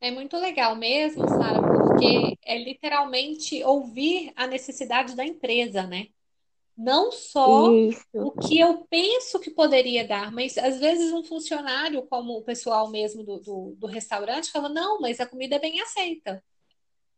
É 0.00 0.10
muito 0.10 0.36
legal 0.36 0.76
mesmo, 0.76 1.28
Sara, 1.28 1.60
porque 1.60 2.38
é 2.44 2.56
literalmente 2.56 3.62
ouvir 3.64 4.32
a 4.36 4.46
necessidade 4.46 5.16
da 5.16 5.24
empresa, 5.24 5.82
né? 5.84 6.08
Não 6.76 7.10
só 7.10 7.72
Isso. 7.72 8.06
o 8.14 8.30
que 8.30 8.60
eu 8.60 8.86
penso 8.88 9.40
que 9.40 9.50
poderia 9.50 10.06
dar, 10.06 10.30
mas 10.30 10.56
às 10.56 10.78
vezes 10.78 11.12
um 11.12 11.24
funcionário, 11.24 12.06
como 12.06 12.38
o 12.38 12.44
pessoal 12.44 12.88
mesmo 12.88 13.24
do, 13.24 13.40
do, 13.40 13.74
do 13.76 13.86
restaurante, 13.88 14.52
fala: 14.52 14.68
não, 14.68 15.00
mas 15.00 15.18
a 15.18 15.26
comida 15.26 15.56
é 15.56 15.58
bem 15.58 15.80
aceita. 15.80 16.42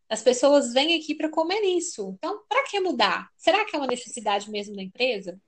As 0.09 0.23
pessoas 0.23 0.73
vêm 0.73 0.97
aqui 0.97 1.13
para 1.13 1.29
comer 1.29 1.61
isso. 1.61 2.15
Então, 2.17 2.41
para 2.49 2.63
que 2.63 2.79
mudar? 2.79 3.29
Será 3.37 3.63
que 3.63 3.75
é 3.75 3.79
uma 3.79 3.87
necessidade 3.87 4.49
mesmo 4.49 4.75
da 4.75 4.81
empresa? 4.81 5.39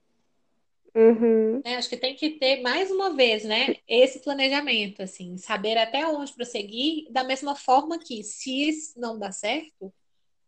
Uhum. 0.96 1.62
né? 1.66 1.78
Acho 1.78 1.90
que 1.90 1.98
tem 1.98 2.16
que 2.16 2.32
ter 2.32 2.62
mais 2.62 2.92
uma 2.92 3.14
vez, 3.14 3.44
né? 3.44 3.78
Esse 3.88 4.20
planejamento, 4.20 5.02
assim, 5.02 5.38
saber 5.38 5.78
até 5.78 6.08
onde 6.08 6.34
prosseguir, 6.34 7.12
da 7.12 7.24
mesma 7.24 7.56
forma 7.56 7.98
que, 7.98 8.24
se 8.24 8.70
isso 8.70 9.00
não 9.00 9.18
dá 9.18 9.32
certo, 9.32 9.92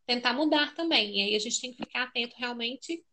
tentar 0.06 0.34
mudar 0.34 0.76
também. 0.76 1.18
E 1.18 1.22
aí 1.22 1.36
a 1.36 1.40
gente 1.40 1.60
tem 1.60 1.72
que 1.72 1.84
ficar 1.84 2.04
atento 2.04 2.36
realmente 2.38 3.04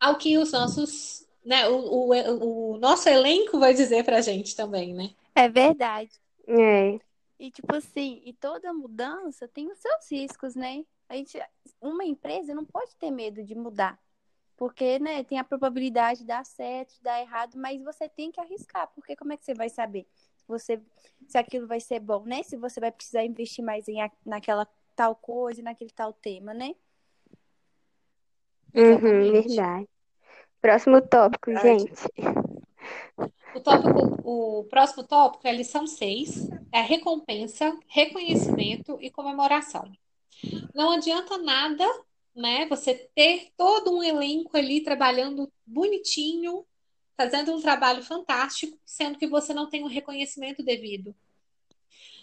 ao 0.00 0.16
que 0.16 0.38
os 0.38 0.52
nossos, 0.52 1.26
né? 1.44 1.68
O, 1.68 2.10
o, 2.10 2.74
o 2.74 2.78
nosso 2.78 3.08
elenco 3.08 3.58
vai 3.58 3.74
dizer 3.74 4.04
pra 4.04 4.22
gente 4.22 4.56
também, 4.56 4.94
né? 4.94 5.10
É 5.34 5.48
verdade. 5.48 6.12
É. 6.48 6.98
E 7.38 7.50
tipo 7.50 7.74
assim, 7.74 8.22
e 8.24 8.32
toda 8.32 8.72
mudança 8.72 9.46
tem 9.46 9.70
os 9.70 9.78
seus 9.78 10.10
riscos, 10.10 10.54
né? 10.54 10.82
A 11.08 11.16
gente, 11.16 11.38
uma 11.80 12.04
empresa 12.04 12.54
não 12.54 12.64
pode 12.64 12.96
ter 12.96 13.10
medo 13.10 13.44
de 13.44 13.54
mudar. 13.54 13.98
Porque, 14.56 14.98
né, 14.98 15.22
tem 15.22 15.38
a 15.38 15.44
probabilidade 15.44 16.20
de 16.20 16.26
dar 16.26 16.44
certo, 16.44 16.94
de 16.94 17.02
dar 17.02 17.20
errado, 17.20 17.56
mas 17.56 17.82
você 17.82 18.08
tem 18.08 18.30
que 18.30 18.40
arriscar, 18.40 18.90
porque 18.94 19.14
como 19.14 19.32
é 19.32 19.36
que 19.36 19.44
você 19.44 19.54
vai 19.54 19.68
saber 19.68 20.06
se 20.36 20.46
você 20.46 20.80
se 21.26 21.36
aquilo 21.36 21.66
vai 21.66 21.80
ser 21.80 22.00
bom, 22.00 22.24
né? 22.24 22.42
Se 22.42 22.56
você 22.56 22.80
vai 22.80 22.92
precisar 22.92 23.24
investir 23.24 23.64
mais 23.64 23.88
em, 23.88 23.98
naquela 24.24 24.66
tal 24.94 25.14
coisa, 25.14 25.62
naquele 25.62 25.90
tal 25.90 26.12
tema, 26.12 26.54
né? 26.54 26.74
Uhum, 28.74 29.32
verdade. 29.32 29.88
Próximo 30.60 31.00
tópico, 31.00 31.50
Verdade. 31.50 31.84
gente. 31.84 31.92
O 33.54 33.60
tópico, 33.60 34.20
o 34.22 34.64
próximo 34.64 35.04
tópico 35.04 35.46
é 35.46 35.50
a 35.50 35.54
lição 35.54 35.86
6, 35.86 36.48
é 36.72 36.80
a 36.80 36.82
recompensa, 36.82 37.76
reconhecimento 37.88 38.98
e 39.00 39.10
comemoração. 39.10 39.90
Não 40.74 40.92
adianta 40.92 41.38
nada, 41.38 41.84
né, 42.36 42.66
você 42.66 42.94
ter 43.14 43.50
todo 43.56 43.96
um 43.96 44.02
elenco 44.02 44.56
ali 44.56 44.82
trabalhando 44.82 45.50
bonitinho, 45.64 46.66
fazendo 47.16 47.54
um 47.54 47.60
trabalho 47.60 48.02
fantástico, 48.02 48.78
sendo 48.84 49.18
que 49.18 49.26
você 49.26 49.54
não 49.54 49.70
tem 49.70 49.82
o 49.82 49.88
reconhecimento 49.88 50.62
devido. 50.62 51.14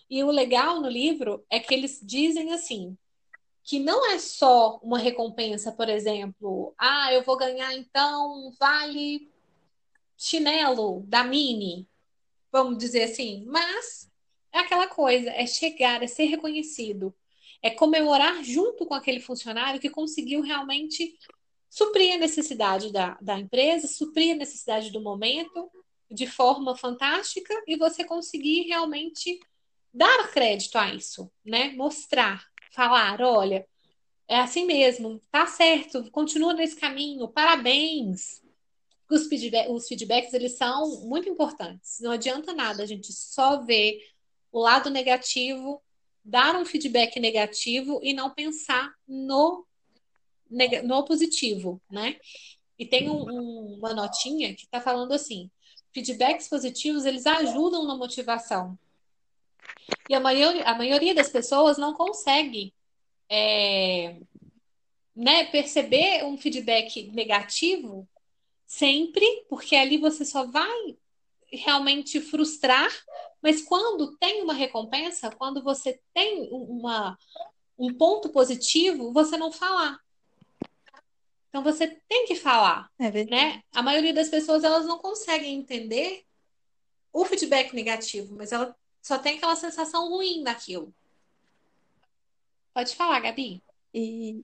E 0.08 0.24
o 0.24 0.29
legal 0.29 0.79
no 0.79 0.88
livro 0.88 1.43
é 1.50 1.60
que 1.60 1.74
eles 1.74 2.00
dizem 2.03 2.53
assim, 2.53 2.96
que 3.63 3.79
não 3.79 4.12
é 4.12 4.20
só 4.20 4.79
uma 4.84 5.00
recompensa, 5.00 5.72
por 5.72 5.89
exemplo, 5.89 6.75
ah, 6.77 7.12
eu 7.12 7.24
vou 7.24 7.36
ganhar 7.36 7.74
então 7.74 8.48
um 8.48 8.51
vale 8.60 9.32
chinelo 10.15 11.03
da 11.08 11.24
Mini, 11.24 11.88
vamos 12.51 12.77
dizer 12.77 13.03
assim, 13.03 13.46
mas 13.48 14.12
é 14.51 14.60
aquela 14.60 14.86
coisa, 14.86 15.32
é 15.32 15.48
chegar, 15.48 16.03
é 16.03 16.08
ser 16.08 16.25
reconhecido, 16.25 17.12
é 17.63 17.70
comemorar 17.70 18.43
junto 18.43 18.86
com 18.86 18.93
aquele 18.93 19.22
funcionário 19.22 19.79
que 19.79 19.89
conseguiu 19.89 20.41
realmente 20.41 21.17
suprir 21.70 22.13
a 22.13 22.17
necessidade 22.17 22.91
da, 22.91 23.17
da 23.22 23.39
empresa, 23.39 23.88
suprir 23.88 24.36
a 24.36 24.38
necessidade 24.38 24.91
do 24.91 25.01
momento 25.01 25.72
de 26.12 26.27
forma 26.27 26.75
fantástica 26.75 27.53
e 27.65 27.77
você 27.77 28.03
conseguir 28.03 28.63
realmente 28.63 29.39
dar 29.93 30.32
crédito 30.32 30.77
a 30.77 30.93
isso, 30.93 31.32
né? 31.43 31.72
Mostrar, 31.72 32.46
falar, 32.72 33.22
olha, 33.22 33.65
é 34.27 34.39
assim 34.39 34.65
mesmo, 34.65 35.22
tá 35.32 35.48
certo, 35.48 36.10
continua 36.12 36.53
nesse 36.53 36.75
caminho, 36.75 37.27
parabéns. 37.27 38.41
Os, 39.10 39.27
feedback, 39.27 39.70
os 39.70 39.88
feedbacks, 39.88 40.34
eles 40.34 40.58
são 40.58 41.01
muito 41.01 41.29
importantes. 41.29 42.00
Não 42.01 42.12
adianta 42.12 42.53
nada 42.53 42.84
a 42.84 42.86
gente 42.86 43.13
só 43.13 43.62
ver 43.62 44.00
o 44.51 44.60
lado 44.60 44.89
negativo, 44.89 45.83
dar 46.24 46.56
um 46.56 46.65
feedback 46.65 47.20
negativo 47.20 48.00
e 48.01 48.13
não 48.13 48.30
pensar 48.30 48.94
no, 49.08 49.65
no 50.84 51.03
positivo, 51.03 51.82
né? 51.89 52.18
E 52.77 52.86
tem 52.86 53.10
um, 53.10 53.24
um, 53.30 53.75
uma 53.77 53.94
notinha 53.94 54.53
que 54.56 54.63
está 54.63 54.80
falando 54.82 55.13
assim, 55.13 55.50
feedbacks 55.94 56.48
positivos, 56.48 57.06
eles 57.06 57.25
ajudam 57.25 57.86
na 57.86 57.96
motivação. 57.96 58.77
E 60.10 60.15
a 60.15 60.20
maioria, 60.20 60.63
a 60.63 60.75
maioria 60.75 61.13
das 61.13 61.30
pessoas 61.30 61.77
não 61.77 61.94
consegue 61.94 62.74
é, 63.30 64.18
né, 65.15 65.46
perceber 65.46 66.24
um 66.25 66.38
feedback 66.38 67.10
negativo 67.12 68.08
sempre, 68.65 69.25
porque 69.50 69.75
ali 69.75 69.98
você 69.98 70.25
só 70.25 70.46
vai 70.46 70.98
realmente 71.54 72.20
frustrar, 72.20 72.92
mas 73.42 73.62
quando 73.62 74.16
tem 74.18 74.42
uma 74.42 74.54
recompensa, 74.54 75.30
quando 75.32 75.64
você 75.64 76.00
tem 76.14 76.48
uma, 76.52 77.18
um 77.78 77.94
ponto 77.94 78.30
positivo, 78.30 79.14
você 79.14 79.38
não 79.38 79.52
falar. 79.52 80.00
Então 81.50 81.62
você 81.62 81.88
tem 82.10 82.26
que 82.26 82.36
falar, 82.36 82.90
É 82.98 83.12
né? 83.26 83.62
A 83.72 83.84
maioria 83.84 84.14
das 84.14 84.30
pessoas 84.30 84.64
elas 84.64 84.86
não 84.86 84.98
conseguem 84.98 85.54
entender 85.54 86.24
o 87.12 87.24
feedback 87.26 87.74
negativo, 87.74 88.36
mas 88.36 88.52
ela 88.52 88.76
só 89.02 89.20
tem 89.20 89.38
aquela 89.38 89.56
sensação 89.56 90.10
ruim 90.10 90.44
daquilo. 90.44 90.94
Pode 92.74 92.96
falar, 92.96 93.20
Gabi. 93.20 93.62
E 93.94 94.44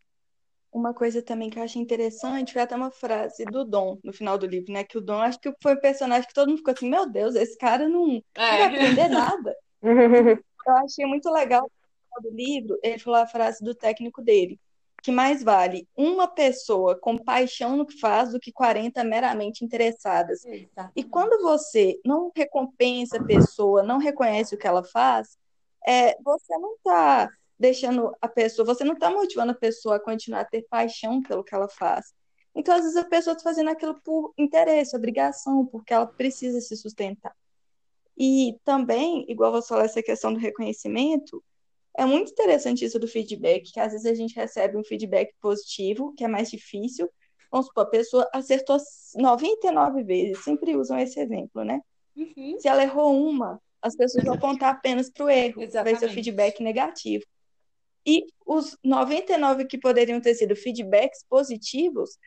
uma 0.71 0.93
coisa 0.93 1.21
também 1.21 1.49
que 1.49 1.57
eu 1.57 1.63
achei 1.63 1.81
interessante 1.81 2.53
foi 2.53 2.61
até 2.61 2.75
uma 2.75 2.91
frase 2.91 3.43
do 3.45 3.65
Dom 3.65 3.97
no 4.03 4.13
final 4.13 4.37
do 4.37 4.45
livro, 4.45 4.71
né? 4.71 4.83
Que 4.83 4.97
o 4.97 5.01
Dom 5.01 5.19
acho 5.19 5.39
que 5.39 5.53
foi 5.61 5.73
um 5.73 5.79
personagem 5.79 6.27
que 6.27 6.33
todo 6.33 6.49
mundo 6.49 6.57
ficou 6.59 6.73
assim, 6.73 6.89
meu 6.89 7.09
Deus, 7.09 7.35
esse 7.35 7.57
cara 7.57 7.87
não, 7.87 8.07
não 8.07 8.21
vai 8.35 8.63
aprender 8.63 9.07
nada. 9.07 9.55
Eu 10.67 10.75
achei 10.77 11.05
muito 11.05 11.31
legal 11.31 11.63
no 11.63 11.69
final 11.69 12.31
do 12.31 12.37
livro, 12.37 12.77
ele 12.83 12.99
falou 12.99 13.19
a 13.19 13.25
frase 13.25 13.63
do 13.63 13.73
técnico 13.73 14.21
dele, 14.21 14.59
que 15.01 15.11
mais 15.11 15.41
vale 15.41 15.87
uma 15.97 16.27
pessoa 16.27 16.99
com 16.99 17.17
paixão 17.17 17.75
no 17.75 17.85
que 17.85 17.97
faz 17.99 18.31
do 18.31 18.39
que 18.39 18.51
40 18.51 19.03
meramente 19.03 19.65
interessadas. 19.65 20.43
E 20.95 21.03
quando 21.03 21.41
você 21.41 21.99
não 22.05 22.31
recompensa 22.35 23.17
a 23.17 23.23
pessoa, 23.23 23.81
não 23.81 23.97
reconhece 23.97 24.53
o 24.53 24.57
que 24.57 24.67
ela 24.67 24.83
faz, 24.83 25.37
é, 25.87 26.15
você 26.21 26.57
não 26.57 26.75
está 26.75 27.29
deixando 27.59 28.15
a 28.21 28.27
pessoa, 28.27 28.65
você 28.65 28.83
não 28.83 28.93
está 28.93 29.09
motivando 29.09 29.51
a 29.51 29.55
pessoa 29.55 29.97
a 29.97 29.99
continuar 29.99 30.41
a 30.41 30.45
ter 30.45 30.65
paixão 30.69 31.21
pelo 31.21 31.43
que 31.43 31.53
ela 31.53 31.67
faz. 31.67 32.13
Então, 32.55 32.75
às 32.75 32.81
vezes, 32.81 32.97
a 32.97 33.03
pessoa 33.03 33.33
está 33.33 33.43
fazendo 33.43 33.69
aquilo 33.69 33.99
por 34.01 34.33
interesse, 34.37 34.95
obrigação, 34.95 35.65
porque 35.65 35.93
ela 35.93 36.07
precisa 36.07 36.59
se 36.61 36.75
sustentar. 36.75 37.35
E 38.17 38.57
também, 38.63 39.25
igual 39.29 39.51
você 39.51 39.67
falou, 39.67 39.83
essa 39.83 40.01
questão 40.01 40.33
do 40.33 40.39
reconhecimento, 40.39 41.43
é 41.97 42.05
muito 42.05 42.31
interessante 42.31 42.83
isso 42.85 42.99
do 42.99 43.07
feedback, 43.07 43.71
que 43.71 43.79
às 43.79 43.91
vezes 43.91 44.05
a 44.05 44.13
gente 44.13 44.35
recebe 44.35 44.77
um 44.77 44.83
feedback 44.83 45.33
positivo, 45.41 46.13
que 46.13 46.23
é 46.23 46.27
mais 46.27 46.49
difícil. 46.49 47.09
Vamos 47.51 47.67
supor, 47.67 47.83
a 47.83 47.89
pessoa 47.89 48.29
acertou 48.33 48.77
99 49.15 50.03
vezes, 50.03 50.43
sempre 50.43 50.75
usam 50.75 50.99
esse 50.99 51.19
exemplo, 51.19 51.63
né? 51.63 51.81
Uhum. 52.15 52.57
Se 52.59 52.67
ela 52.67 52.83
errou 52.83 53.17
uma, 53.17 53.61
as 53.81 53.95
pessoas 53.95 54.23
vão 54.23 54.35
apontar 54.35 54.75
apenas 54.75 55.09
para 55.09 55.25
o 55.25 55.29
erro, 55.29 55.55
vai 55.55 55.69
ser 55.69 55.77
o 55.77 55.91
Exatamente. 55.91 56.13
feedback 56.13 56.61
negativo. 56.61 57.25
E 58.05 58.25
os 58.45 58.77
99 58.83 59.65
que 59.65 59.77
poderiam 59.77 60.21
ter 60.21 60.33
sido 60.35 60.55
feedbacks 60.55 61.23
positivos 61.29 62.17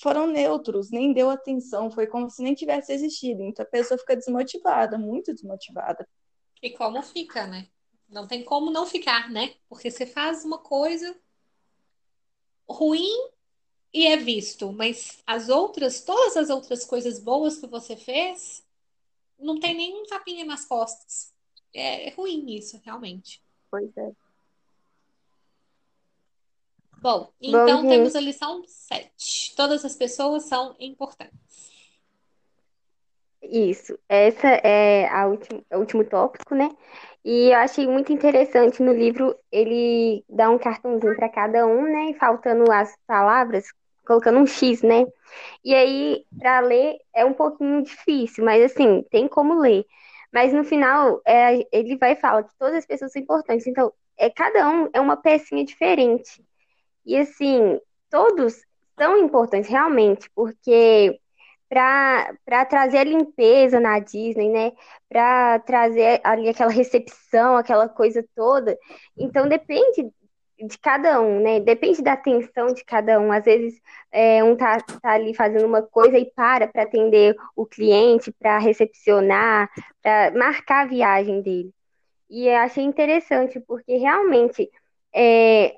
foram 0.00 0.26
neutros, 0.26 0.90
nem 0.90 1.12
deu 1.12 1.28
atenção, 1.28 1.90
foi 1.90 2.06
como 2.06 2.30
se 2.30 2.42
nem 2.42 2.54
tivesse 2.54 2.92
existido. 2.92 3.42
Então 3.42 3.64
a 3.64 3.68
pessoa 3.68 3.98
fica 3.98 4.16
desmotivada, 4.16 4.96
muito 4.96 5.32
desmotivada. 5.32 6.08
E 6.62 6.70
como 6.70 7.02
fica, 7.02 7.46
né? 7.46 7.68
Não 8.08 8.26
tem 8.26 8.44
como 8.44 8.70
não 8.70 8.86
ficar, 8.86 9.30
né? 9.30 9.54
Porque 9.68 9.90
você 9.90 10.06
faz 10.06 10.44
uma 10.44 10.58
coisa 10.58 11.14
ruim 12.68 13.30
e 13.92 14.06
é 14.06 14.16
visto, 14.16 14.72
mas 14.72 15.22
as 15.26 15.48
outras, 15.48 16.02
todas 16.02 16.36
as 16.36 16.50
outras 16.50 16.84
coisas 16.84 17.18
boas 17.18 17.58
que 17.58 17.66
você 17.66 17.96
fez, 17.96 18.64
não 19.38 19.58
tem 19.58 19.74
nenhum 19.74 20.04
tapinha 20.06 20.44
nas 20.44 20.64
costas. 20.64 21.32
É, 21.72 22.08
é 22.08 22.10
ruim 22.10 22.50
isso, 22.54 22.80
realmente. 22.84 23.42
Pois 23.70 23.96
é. 23.96 24.12
Bom, 27.00 27.30
então 27.40 27.82
gente. 27.82 27.90
temos 27.90 28.16
a 28.16 28.20
lição 28.20 28.62
7. 28.66 29.54
Todas 29.56 29.84
as 29.84 29.94
pessoas 29.94 30.44
são 30.44 30.74
importantes. 30.80 31.70
Isso, 33.40 33.98
essa 34.08 34.48
é 34.48 35.08
a 35.08 35.26
última, 35.26 35.62
o 35.72 35.78
último 35.78 36.04
tópico, 36.04 36.54
né? 36.54 36.68
E 37.24 37.50
eu 37.50 37.58
achei 37.58 37.86
muito 37.86 38.12
interessante 38.12 38.82
no 38.82 38.92
livro, 38.92 39.34
ele 39.50 40.24
dá 40.28 40.50
um 40.50 40.58
cartãozinho 40.58 41.14
para 41.16 41.28
cada 41.28 41.66
um, 41.66 41.82
né? 41.82 42.10
E 42.10 42.14
faltando 42.14 42.70
as 42.70 42.94
palavras, 43.06 43.66
colocando 44.04 44.40
um 44.40 44.46
X, 44.46 44.82
né? 44.82 45.06
E 45.64 45.74
aí, 45.74 46.24
para 46.38 46.60
ler, 46.60 46.96
é 47.14 47.24
um 47.24 47.32
pouquinho 47.32 47.82
difícil, 47.82 48.44
mas 48.44 48.62
assim, 48.62 49.04
tem 49.10 49.28
como 49.28 49.60
ler. 49.60 49.84
Mas 50.32 50.52
no 50.52 50.64
final, 50.64 51.22
é, 51.26 51.66
ele 51.72 51.96
vai 51.96 52.16
falar 52.16 52.42
que 52.42 52.54
todas 52.58 52.76
as 52.76 52.86
pessoas 52.86 53.12
são 53.12 53.22
importantes. 53.22 53.66
Então, 53.66 53.92
é, 54.16 54.28
cada 54.28 54.68
um 54.68 54.90
é 54.92 55.00
uma 55.00 55.16
pecinha 55.16 55.64
diferente. 55.64 56.42
E 57.08 57.16
assim, 57.16 57.80
todos 58.10 58.60
são 58.98 59.16
importantes 59.16 59.70
realmente, 59.70 60.28
porque 60.34 61.18
para 61.66 62.66
trazer 62.68 62.98
a 62.98 63.04
limpeza 63.04 63.80
na 63.80 63.98
Disney, 63.98 64.50
né? 64.50 64.72
Para 65.08 65.58
trazer 65.60 66.20
ali 66.22 66.50
aquela 66.50 66.70
recepção, 66.70 67.56
aquela 67.56 67.88
coisa 67.88 68.22
toda. 68.36 68.76
Então 69.16 69.48
depende 69.48 70.12
de 70.58 70.78
cada 70.78 71.18
um, 71.22 71.40
né? 71.40 71.60
Depende 71.60 72.02
da 72.02 72.12
atenção 72.12 72.74
de 72.74 72.84
cada 72.84 73.18
um. 73.18 73.32
Às 73.32 73.44
vezes 73.46 73.80
é, 74.12 74.44
um 74.44 74.54
tá, 74.54 74.78
tá 74.78 75.12
ali 75.12 75.34
fazendo 75.34 75.64
uma 75.66 75.80
coisa 75.80 76.18
e 76.18 76.26
para 76.26 76.68
para 76.68 76.82
atender 76.82 77.34
o 77.56 77.64
cliente, 77.64 78.30
para 78.32 78.58
recepcionar, 78.58 79.70
para 80.02 80.30
marcar 80.32 80.82
a 80.82 80.88
viagem 80.88 81.40
dele. 81.40 81.72
E 82.28 82.48
eu 82.48 82.56
achei 82.58 82.84
interessante, 82.84 83.58
porque 83.60 83.96
realmente 83.96 84.70
é, 85.14 85.74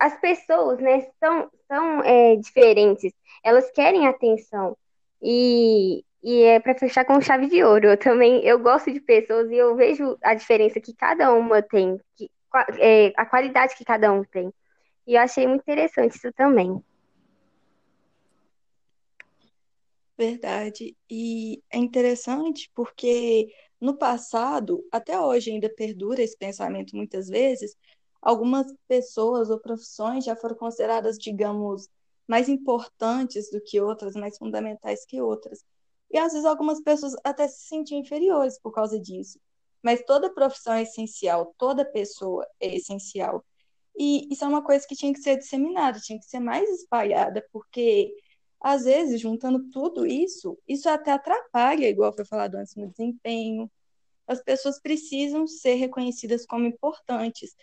as 0.00 0.18
pessoas, 0.20 0.78
né, 0.78 1.06
são, 1.20 1.50
são 1.68 2.02
é, 2.02 2.36
diferentes. 2.36 3.12
Elas 3.42 3.70
querem 3.70 4.06
atenção. 4.06 4.76
E, 5.22 6.04
e 6.22 6.42
é 6.42 6.60
para 6.60 6.74
fechar 6.74 7.04
com 7.04 7.20
chave 7.20 7.48
de 7.48 7.62
ouro. 7.62 7.88
Eu 7.88 7.96
também 7.96 8.44
eu 8.44 8.58
gosto 8.58 8.92
de 8.92 9.00
pessoas 9.00 9.50
e 9.50 9.56
eu 9.56 9.74
vejo 9.76 10.16
a 10.22 10.34
diferença 10.34 10.80
que 10.80 10.94
cada 10.94 11.32
uma 11.32 11.62
tem, 11.62 12.00
que, 12.16 12.30
é, 12.78 13.12
a 13.16 13.26
qualidade 13.26 13.76
que 13.76 13.84
cada 13.84 14.12
um 14.12 14.24
tem. 14.24 14.52
E 15.06 15.14
eu 15.14 15.20
achei 15.20 15.46
muito 15.46 15.62
interessante 15.62 16.16
isso 16.16 16.32
também. 16.32 16.82
Verdade. 20.18 20.96
E 21.10 21.62
é 21.70 21.78
interessante 21.78 22.70
porque 22.74 23.48
no 23.80 23.96
passado, 23.98 24.84
até 24.90 25.20
hoje 25.20 25.50
ainda 25.50 25.68
perdura 25.68 26.22
esse 26.22 26.36
pensamento 26.36 26.96
muitas 26.96 27.28
vezes, 27.28 27.76
algumas 28.26 28.66
pessoas 28.88 29.50
ou 29.50 29.60
profissões 29.60 30.24
já 30.24 30.34
foram 30.34 30.56
consideradas, 30.56 31.16
digamos, 31.16 31.88
mais 32.26 32.48
importantes 32.48 33.48
do 33.52 33.60
que 33.60 33.80
outras, 33.80 34.16
mais 34.16 34.36
fundamentais 34.36 35.06
que 35.06 35.20
outras. 35.20 35.64
E 36.10 36.18
às 36.18 36.32
vezes 36.32 36.44
algumas 36.44 36.82
pessoas 36.82 37.14
até 37.22 37.46
se 37.46 37.68
sentiam 37.68 38.00
inferiores 38.00 38.58
por 38.58 38.72
causa 38.72 38.98
disso. 38.98 39.38
Mas 39.80 40.02
toda 40.04 40.34
profissão 40.34 40.74
é 40.74 40.82
essencial, 40.82 41.54
toda 41.56 41.84
pessoa 41.84 42.44
é 42.58 42.74
essencial. 42.74 43.44
E 43.96 44.26
isso 44.28 44.44
é 44.44 44.48
uma 44.48 44.64
coisa 44.64 44.84
que 44.84 44.96
tinha 44.96 45.12
que 45.12 45.20
ser 45.20 45.36
disseminada, 45.36 46.00
tinha 46.00 46.18
que 46.18 46.26
ser 46.26 46.40
mais 46.40 46.68
espalhada, 46.68 47.46
porque 47.52 48.12
às 48.60 48.86
vezes, 48.86 49.20
juntando 49.20 49.70
tudo 49.70 50.04
isso, 50.04 50.58
isso 50.66 50.88
até 50.88 51.12
atrapalha, 51.12 51.88
igual 51.88 52.12
foi 52.12 52.24
falado 52.24 52.56
antes, 52.56 52.74
no 52.74 52.88
desempenho. 52.88 53.70
As 54.26 54.42
pessoas 54.42 54.80
precisam 54.80 55.46
ser 55.46 55.74
reconhecidas 55.74 56.44
como 56.44 56.66
importantes, 56.66 57.54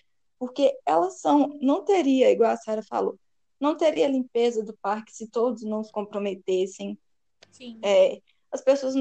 porque 0.43 0.77
elas 0.85 1.21
são, 1.21 1.57
não 1.61 1.85
teria, 1.85 2.29
igual 2.29 2.51
a 2.51 2.57
Sara 2.57 2.83
falou, 2.83 3.17
não 3.57 3.77
teria 3.77 4.09
limpeza 4.09 4.61
do 4.61 4.75
parque 4.81 5.15
se 5.15 5.25
todos 5.25 5.63
não 5.63 5.81
se 5.81 5.89
comprometessem. 5.89 6.99
Sim. 7.49 7.79
É, 7.81 8.21
as 8.51 8.61
pessoas, 8.61 8.93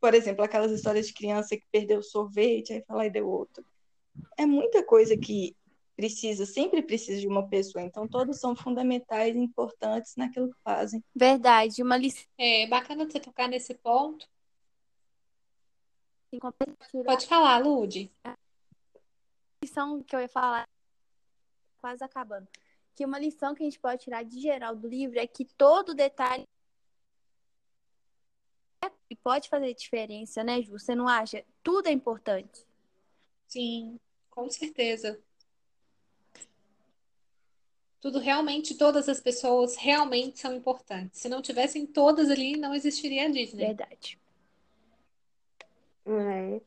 por 0.00 0.14
exemplo, 0.14 0.42
aquelas 0.42 0.72
histórias 0.72 1.06
de 1.06 1.12
criança 1.12 1.54
que 1.54 1.66
perdeu 1.70 2.02
sorvete, 2.02 2.72
aí 2.72 2.82
fala 2.88 3.04
e 3.04 3.10
deu 3.10 3.28
outro. 3.28 3.62
É 4.38 4.46
muita 4.46 4.82
coisa 4.82 5.18
que 5.18 5.54
precisa, 5.94 6.46
sempre 6.46 6.80
precisa 6.80 7.20
de 7.20 7.28
uma 7.28 7.46
pessoa. 7.46 7.84
Então, 7.84 8.08
todos 8.08 8.40
são 8.40 8.56
fundamentais 8.56 9.36
e 9.36 9.38
importantes 9.38 10.16
naquilo 10.16 10.48
que 10.48 10.56
fazem. 10.64 11.04
Verdade. 11.14 11.82
Uma 11.82 11.98
lição 11.98 12.24
É 12.38 12.66
bacana 12.66 13.04
você 13.04 13.20
tocar 13.20 13.48
nesse 13.50 13.74
ponto. 13.74 14.26
Pode 17.04 17.26
falar, 17.26 17.58
Lude. 17.58 18.10
Lição 19.70 20.02
que 20.02 20.14
eu 20.14 20.20
ia 20.20 20.28
falar, 20.28 20.68
quase 21.80 22.02
acabando. 22.02 22.48
Que 22.94 23.04
uma 23.04 23.18
lição 23.18 23.54
que 23.54 23.62
a 23.62 23.64
gente 23.64 23.78
pode 23.78 24.02
tirar 24.02 24.24
de 24.24 24.40
geral 24.40 24.74
do 24.74 24.88
livro 24.88 25.18
é 25.18 25.26
que 25.26 25.44
todo 25.44 25.94
detalhe 25.94 26.44
pode 29.22 29.48
fazer 29.48 29.74
diferença, 29.74 30.42
né, 30.42 30.62
Ju? 30.62 30.78
Você 30.78 30.94
não 30.94 31.06
acha? 31.06 31.44
Tudo 31.62 31.88
é 31.88 31.92
importante. 31.92 32.66
Sim, 33.46 33.98
com 34.30 34.48
certeza. 34.48 35.20
Tudo 38.00 38.18
realmente, 38.18 38.76
todas 38.76 39.08
as 39.10 39.20
pessoas 39.20 39.76
realmente 39.76 40.38
são 40.38 40.54
importantes. 40.54 41.20
Se 41.20 41.28
não 41.28 41.42
tivessem 41.42 41.86
todas 41.86 42.30
ali, 42.30 42.56
não 42.56 42.74
existiria 42.74 43.26
a 43.26 43.28
Disney. 43.28 43.66
Verdade. 43.66 44.18
É. 46.06 46.60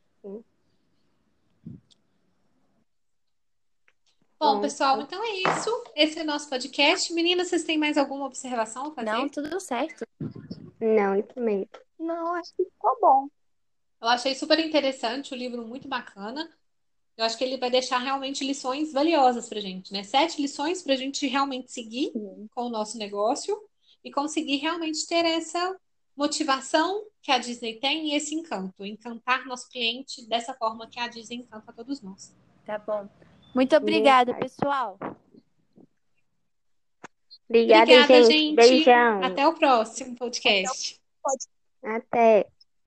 Bom, 4.43 4.59
pessoal, 4.59 4.99
então 4.99 5.23
é 5.23 5.35
isso. 5.37 5.83
Esse 5.95 6.19
é 6.19 6.21
o 6.21 6.25
nosso 6.25 6.49
podcast. 6.49 7.13
Meninas, 7.13 7.47
vocês 7.47 7.63
têm 7.63 7.77
mais 7.77 7.97
alguma 7.97 8.25
observação 8.25 8.87
a 8.87 8.91
fazer? 8.91 9.09
Não, 9.09 9.29
tudo 9.29 9.57
certo. 9.61 10.05
Não, 10.81 11.15
isso 11.15 11.39
mesmo. 11.39 11.69
Não, 11.97 12.33
acho 12.35 12.53
que 12.53 12.65
ficou 12.65 12.97
bom. 12.99 13.27
Eu 14.01 14.09
achei 14.09 14.35
super 14.35 14.59
interessante, 14.59 15.33
o 15.33 15.37
livro 15.37 15.65
muito 15.65 15.87
bacana. 15.87 16.51
Eu 17.15 17.23
acho 17.23 17.37
que 17.37 17.43
ele 17.45 17.55
vai 17.55 17.71
deixar 17.71 17.99
realmente 17.99 18.45
lições 18.45 18.91
valiosas 18.91 19.47
pra 19.47 19.61
gente, 19.61 19.93
né? 19.93 20.03
Sete 20.03 20.41
lições 20.41 20.81
pra 20.81 20.97
gente 20.97 21.25
realmente 21.25 21.71
seguir 21.71 22.11
Sim. 22.11 22.49
com 22.53 22.63
o 22.63 22.69
nosso 22.69 22.97
negócio 22.97 23.57
e 24.03 24.11
conseguir 24.11 24.57
realmente 24.57 25.07
ter 25.07 25.23
essa 25.23 25.73
motivação 26.17 27.05
que 27.21 27.31
a 27.31 27.37
Disney 27.37 27.79
tem 27.79 28.09
e 28.09 28.15
esse 28.15 28.35
encanto, 28.35 28.85
encantar 28.85 29.45
nosso 29.45 29.69
cliente 29.69 30.27
dessa 30.27 30.53
forma 30.53 30.85
que 30.89 30.99
a 30.99 31.07
Disney 31.07 31.37
encanta 31.37 31.71
todos 31.71 32.01
nós. 32.01 32.35
Tá 32.65 32.77
bom. 32.77 33.07
Muito 33.53 33.75
obrigada, 33.75 34.33
pessoal. 34.33 34.97
Obrigada, 37.47 37.83
Obrigada, 37.83 38.23
gente. 38.23 38.31
gente. 38.31 38.55
Beijão. 38.55 39.23
Até 39.23 39.47
o 39.47 39.53
próximo 39.53 40.15
podcast. 40.15 40.99
Até. 41.83 42.47